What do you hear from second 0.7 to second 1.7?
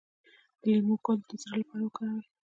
لیمو ګل د زړه